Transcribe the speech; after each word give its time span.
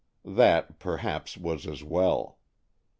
That, 0.25 0.79
perhaps, 0.79 1.37
was 1.37 1.67
as 1.67 1.83
well. 1.83 2.39